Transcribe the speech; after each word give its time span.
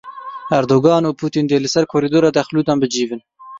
Erdogan 0.57 1.03
û 1.09 1.11
Putin 1.21 1.45
dê 1.51 1.57
li 1.63 1.69
ser 1.73 1.85
korîdora 1.91 2.29
dexlûdan 2.37 2.77
bicivin. 2.83 3.21